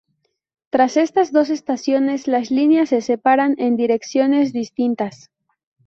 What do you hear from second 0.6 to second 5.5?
Tras estas dos estaciones, las líneas se separan en direcciones distintas.